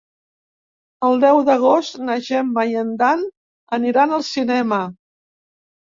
El 1.07 1.19
deu 1.23 1.41
d'agost 1.49 1.99
na 2.07 2.17
Gemma 2.29 2.65
i 2.71 2.75
en 2.85 2.91
Dan 3.03 3.23
aniran 3.79 4.17
al 4.19 4.29
cinema. 4.35 4.85